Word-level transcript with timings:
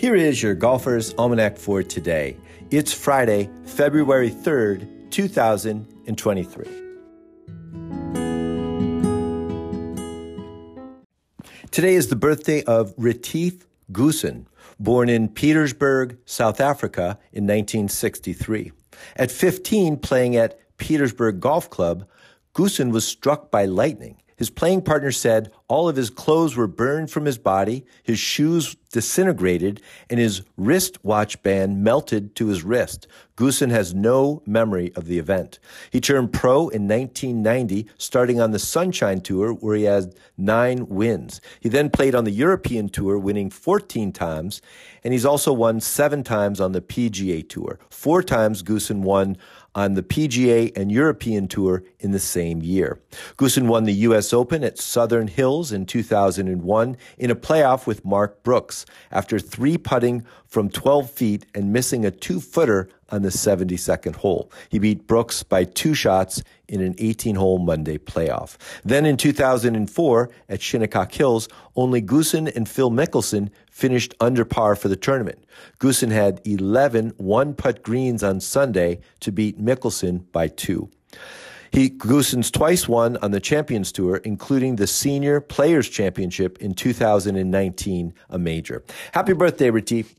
Here 0.00 0.14
is 0.14 0.42
your 0.42 0.54
Golfer's 0.54 1.12
Almanac 1.18 1.58
for 1.58 1.82
today. 1.82 2.38
It's 2.70 2.90
Friday, 2.90 3.50
February 3.66 4.30
3rd, 4.30 5.10
2023. 5.10 6.64
Today 11.70 11.94
is 11.94 12.08
the 12.08 12.16
birthday 12.16 12.62
of 12.62 12.94
Retief 12.96 13.66
Goosen, 13.92 14.46
born 14.78 15.10
in 15.10 15.28
Pietersburg, 15.28 16.16
South 16.24 16.62
Africa 16.62 17.18
in 17.30 17.44
1963. 17.44 18.72
At 19.16 19.30
15, 19.30 19.98
playing 19.98 20.34
at 20.34 20.58
Pietersburg 20.78 21.40
Golf 21.40 21.68
Club, 21.68 22.08
Goosen 22.54 22.90
was 22.90 23.06
struck 23.06 23.50
by 23.50 23.66
lightning 23.66 24.16
his 24.40 24.48
playing 24.48 24.80
partner 24.80 25.12
said 25.12 25.52
all 25.68 25.86
of 25.86 25.96
his 25.96 26.08
clothes 26.08 26.56
were 26.56 26.66
burned 26.66 27.10
from 27.10 27.26
his 27.26 27.36
body, 27.36 27.84
his 28.02 28.18
shoes 28.18 28.74
disintegrated, 28.90 29.82
and 30.08 30.18
his 30.18 30.40
wristwatch 30.56 31.42
band 31.42 31.84
melted 31.84 32.34
to 32.36 32.46
his 32.46 32.64
wrist. 32.64 33.06
Goosen 33.36 33.70
has 33.70 33.92
no 33.94 34.42
memory 34.46 34.92
of 34.96 35.04
the 35.04 35.18
event. 35.18 35.58
He 35.90 36.00
turned 36.00 36.32
pro 36.32 36.68
in 36.68 36.88
1990, 36.88 37.86
starting 37.98 38.40
on 38.40 38.52
the 38.52 38.58
Sunshine 38.58 39.20
Tour, 39.20 39.52
where 39.52 39.76
he 39.76 39.84
had 39.84 40.14
nine 40.38 40.88
wins. 40.88 41.42
He 41.60 41.68
then 41.68 41.90
played 41.90 42.14
on 42.14 42.24
the 42.24 42.30
European 42.30 42.88
Tour, 42.88 43.18
winning 43.18 43.50
14 43.50 44.10
times, 44.10 44.62
and 45.04 45.12
he's 45.12 45.26
also 45.26 45.52
won 45.52 45.80
seven 45.80 46.24
times 46.24 46.62
on 46.62 46.72
the 46.72 46.80
PGA 46.80 47.46
Tour. 47.46 47.78
Four 47.90 48.22
times 48.22 48.62
Goosen 48.62 49.00
won 49.00 49.36
on 49.74 49.94
the 49.94 50.02
PGA 50.02 50.76
and 50.76 50.90
European 50.90 51.48
Tour 51.48 51.82
in 51.98 52.12
the 52.12 52.18
same 52.18 52.62
year. 52.62 53.00
Goosen 53.36 53.66
won 53.66 53.84
the 53.84 53.92
U.S. 53.92 54.32
Open 54.32 54.64
at 54.64 54.78
Southern 54.78 55.28
Hills 55.28 55.72
in 55.72 55.86
2001 55.86 56.96
in 57.18 57.30
a 57.30 57.36
playoff 57.36 57.86
with 57.86 58.04
Mark 58.04 58.42
Brooks 58.42 58.86
after 59.10 59.38
three 59.38 59.78
putting 59.78 60.24
from 60.46 60.68
12 60.68 61.10
feet 61.10 61.46
and 61.54 61.72
missing 61.72 62.04
a 62.04 62.10
two 62.10 62.40
footer 62.40 62.88
on 63.10 63.22
the 63.22 63.28
72nd 63.28 64.16
hole. 64.16 64.50
He 64.68 64.78
beat 64.78 65.06
Brooks 65.06 65.42
by 65.42 65.64
two 65.64 65.94
shots 65.94 66.42
in 66.68 66.80
an 66.80 66.94
18 66.98 67.34
hole 67.34 67.58
Monday 67.58 67.98
playoff. 67.98 68.56
Then 68.84 69.04
in 69.04 69.16
2004 69.16 70.30
at 70.48 70.62
Shinnecock 70.62 71.12
Hills, 71.12 71.48
only 71.76 72.00
Goosen 72.00 72.54
and 72.54 72.68
Phil 72.68 72.90
Mickelson 72.90 73.50
finished 73.70 74.14
under 74.20 74.44
par 74.44 74.76
for 74.76 74.88
the 74.88 74.96
tournament. 74.96 75.44
Goosen 75.78 76.10
had 76.10 76.40
11 76.44 77.14
one 77.16 77.54
putt 77.54 77.82
greens 77.82 78.22
on 78.22 78.40
Sunday 78.40 79.00
to 79.20 79.32
beat 79.32 79.62
Mickelson 79.62 80.24
by 80.32 80.48
two. 80.48 80.90
He 81.72 81.88
Goosen's 81.88 82.50
twice 82.50 82.88
won 82.88 83.16
on 83.18 83.30
the 83.30 83.40
Champions 83.40 83.92
Tour, 83.92 84.16
including 84.16 84.76
the 84.76 84.86
Senior 84.86 85.40
Players 85.40 85.88
Championship 85.88 86.58
in 86.58 86.74
2019, 86.74 88.12
a 88.28 88.38
major. 88.38 88.82
Happy 89.12 89.32
birthday, 89.32 89.70
Retief. 89.70 90.14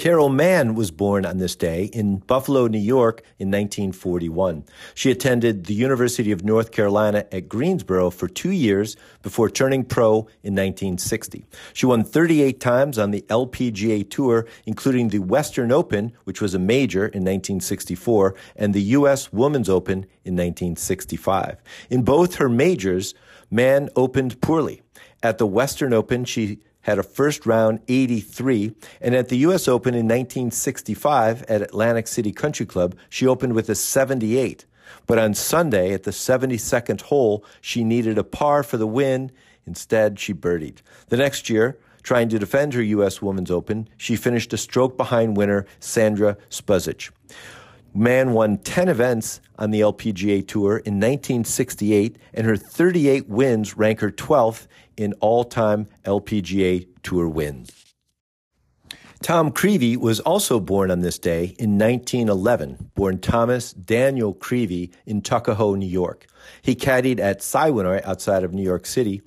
Carol 0.00 0.30
Mann 0.30 0.74
was 0.74 0.90
born 0.90 1.26
on 1.26 1.36
this 1.36 1.54
day 1.54 1.84
in 1.92 2.20
Buffalo, 2.20 2.66
New 2.66 2.78
York 2.78 3.20
in 3.38 3.48
1941. 3.48 4.64
She 4.94 5.10
attended 5.10 5.66
the 5.66 5.74
University 5.74 6.32
of 6.32 6.42
North 6.42 6.72
Carolina 6.72 7.26
at 7.30 7.50
Greensboro 7.50 8.08
for 8.08 8.26
two 8.26 8.50
years 8.50 8.96
before 9.20 9.50
turning 9.50 9.84
pro 9.84 10.20
in 10.42 10.54
1960. 10.54 11.44
She 11.74 11.84
won 11.84 12.02
38 12.02 12.60
times 12.60 12.98
on 12.98 13.10
the 13.10 13.20
LPGA 13.28 14.08
Tour, 14.08 14.46
including 14.64 15.08
the 15.08 15.18
Western 15.18 15.70
Open, 15.70 16.12
which 16.24 16.40
was 16.40 16.54
a 16.54 16.58
major 16.58 17.02
in 17.02 17.20
1964, 17.20 18.34
and 18.56 18.72
the 18.72 18.96
U.S. 18.96 19.30
Women's 19.34 19.68
Open 19.68 20.06
in 20.24 20.34
1965. 20.34 21.62
In 21.90 22.04
both 22.04 22.36
her 22.36 22.48
majors, 22.48 23.12
Mann 23.50 23.90
opened 23.96 24.40
poorly. 24.40 24.80
At 25.22 25.38
the 25.38 25.46
Western 25.46 25.92
Open, 25.92 26.24
she 26.24 26.60
had 26.82 26.98
a 26.98 27.02
first 27.02 27.44
round 27.44 27.80
83, 27.88 28.74
and 29.00 29.14
at 29.14 29.28
the 29.28 29.36
U.S. 29.38 29.68
Open 29.68 29.94
in 29.94 30.06
1965 30.06 31.42
at 31.42 31.60
Atlantic 31.60 32.08
City 32.08 32.32
Country 32.32 32.64
Club, 32.64 32.96
she 33.10 33.26
opened 33.26 33.52
with 33.52 33.68
a 33.68 33.74
78. 33.74 34.64
But 35.06 35.18
on 35.18 35.34
Sunday 35.34 35.92
at 35.92 36.04
the 36.04 36.10
72nd 36.10 37.02
hole, 37.02 37.44
she 37.60 37.84
needed 37.84 38.16
a 38.16 38.24
par 38.24 38.62
for 38.62 38.78
the 38.78 38.86
win. 38.86 39.30
Instead, 39.66 40.18
she 40.18 40.32
birdied. 40.32 40.78
The 41.08 41.18
next 41.18 41.50
year, 41.50 41.78
trying 42.02 42.30
to 42.30 42.38
defend 42.38 42.72
her 42.72 42.82
U.S. 42.82 43.20
Women's 43.20 43.50
Open, 43.50 43.88
she 43.98 44.16
finished 44.16 44.52
a 44.54 44.56
stroke 44.56 44.96
behind 44.96 45.36
winner 45.36 45.66
Sandra 45.80 46.38
Spuzich. 46.48 47.10
Mann 47.94 48.32
won 48.32 48.58
10 48.58 48.88
events 48.88 49.40
on 49.58 49.70
the 49.70 49.80
LPGA 49.80 50.46
Tour 50.46 50.78
in 50.78 50.94
1968, 50.94 52.16
and 52.34 52.46
her 52.46 52.56
38 52.56 53.28
wins 53.28 53.76
rank 53.76 54.00
her 54.00 54.10
12th 54.10 54.66
in 54.96 55.12
all 55.14 55.44
time 55.44 55.86
LPGA 56.04 56.86
Tour 57.02 57.28
wins. 57.28 57.70
Tom 59.22 59.50
Creavy 59.50 59.98
was 59.98 60.18
also 60.20 60.58
born 60.58 60.90
on 60.90 61.00
this 61.00 61.18
day 61.18 61.54
in 61.58 61.76
1911, 61.78 62.90
born 62.94 63.18
Thomas 63.18 63.74
Daniel 63.74 64.32
Creavy 64.32 64.92
in 65.04 65.20
Tuckahoe, 65.20 65.74
New 65.74 65.86
York. 65.86 66.26
He 66.62 66.74
caddied 66.74 67.20
at 67.20 67.40
Siwanoy 67.40 68.02
outside 68.06 68.44
of 68.44 68.54
New 68.54 68.62
York 68.62 68.86
City. 68.86 69.20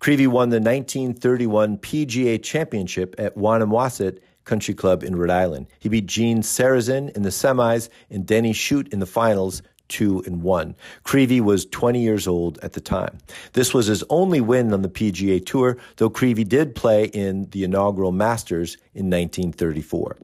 Creavy 0.00 0.26
won 0.26 0.48
the 0.48 0.60
1931 0.60 1.76
PGA 1.76 2.42
Championship 2.42 3.14
at 3.18 3.36
Wannamoisett 3.36 4.20
Country 4.44 4.74
Club 4.74 5.02
in 5.02 5.16
Rhode 5.16 5.30
Island. 5.30 5.66
He 5.78 5.88
beat 5.88 6.06
Gene 6.06 6.42
Sarazen 6.42 7.14
in 7.16 7.22
the 7.22 7.30
semis 7.30 7.88
and 8.10 8.26
Denny 8.26 8.52
Shute 8.52 8.88
in 8.88 9.00
the 9.00 9.06
finals, 9.06 9.62
two 9.88 10.22
and 10.26 10.42
one. 10.42 10.74
Creavy 11.04 11.40
was 11.40 11.66
20 11.66 12.00
years 12.00 12.26
old 12.26 12.58
at 12.62 12.72
the 12.72 12.80
time. 12.80 13.18
This 13.52 13.74
was 13.74 13.86
his 13.86 14.04
only 14.10 14.40
win 14.40 14.72
on 14.72 14.82
the 14.82 14.88
PGA 14.88 15.44
Tour, 15.44 15.76
though 15.96 16.10
Creavy 16.10 16.44
did 16.44 16.74
play 16.74 17.04
in 17.04 17.48
the 17.50 17.64
inaugural 17.64 18.12
Masters 18.12 18.76
in 18.94 19.10
1934. 19.10 20.16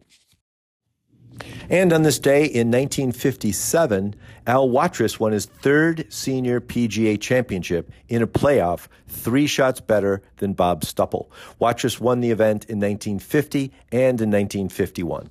And 1.69 1.93
on 1.93 2.03
this 2.03 2.19
day 2.19 2.45
in 2.45 2.71
1957, 2.71 4.15
Al 4.47 4.69
Watrous 4.69 5.21
won 5.21 5.33
his 5.33 5.47
third 5.47 6.13
senior 6.13 6.61
PGA 6.61 7.21
championship 7.21 7.91
in 8.09 8.23
a 8.23 8.27
playoff, 8.27 8.89
three 9.07 9.47
shots 9.47 9.81
better 9.81 10.23
than 10.39 10.53
Bob 10.53 10.83
Stupple. 10.83 11.29
Watrous 11.59 12.01
won 12.01 12.21
the 12.21 12.31
event 12.31 12.65
in 12.65 12.79
1950 12.79 13.73
and 13.93 14.21
in 14.21 14.31
1951. 14.31 15.31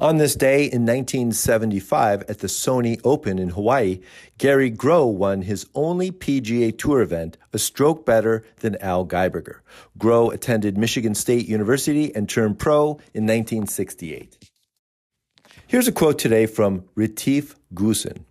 On 0.00 0.16
this 0.16 0.34
day 0.34 0.60
in 0.62 0.86
1975 0.86 2.22
at 2.22 2.38
the 2.38 2.46
Sony 2.46 3.00
Open 3.04 3.38
in 3.38 3.50
Hawaii, 3.50 4.00
Gary 4.38 4.70
Groh 4.70 5.12
won 5.12 5.42
his 5.42 5.66
only 5.74 6.10
PGA 6.10 6.76
Tour 6.76 7.00
event, 7.00 7.36
a 7.52 7.58
stroke 7.58 8.06
better 8.06 8.44
than 8.60 8.76
Al 8.76 9.06
Geiberger. 9.06 9.60
Groh 9.98 10.32
attended 10.32 10.78
Michigan 10.78 11.14
State 11.14 11.48
University 11.48 12.14
and 12.14 12.28
turned 12.28 12.58
pro 12.58 12.92
in 13.12 13.26
1968. 13.26 14.37
Here's 15.68 15.86
a 15.86 15.92
quote 15.92 16.18
today 16.18 16.46
from 16.46 16.84
Retief 16.94 17.54
Goosen. 17.74 18.24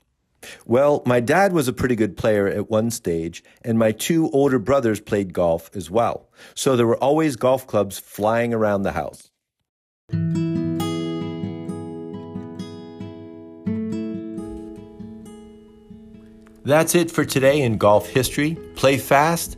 Well, 0.66 1.04
my 1.06 1.20
dad 1.20 1.54
was 1.54 1.68
a 1.68 1.74
pretty 1.74 1.96
good 1.96 2.18
player 2.18 2.48
at 2.48 2.72
one 2.72 2.90
stage, 2.90 3.44
and 3.64 3.78
my 3.78 3.92
two 3.92 4.32
older 4.32 4.58
brothers 4.58 5.00
played 5.00 5.34
golf 5.34 5.70
as 5.76 5.92
well. 5.92 6.32
So 6.56 6.76
there 6.76 6.88
were 6.88 6.98
always 6.98 7.36
golf 7.36 7.68
clubs 7.68 8.00
flying 8.00 8.56
around 8.56 8.82
the 8.82 8.94
house. 8.94 9.30
That's 16.66 16.96
it 16.96 17.12
for 17.12 17.24
today 17.24 17.62
in 17.62 17.78
golf 17.78 18.10
history. 18.10 18.58
Play 18.76 18.98
fast, 18.98 19.58